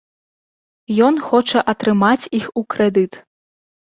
Ён 1.07 1.19
хоча 1.27 1.59
атрымаць 1.73 2.29
іх 2.39 2.45
у 2.61 2.65
крэдыт. 2.75 3.21